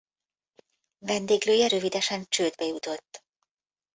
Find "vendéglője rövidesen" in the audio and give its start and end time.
0.97-2.25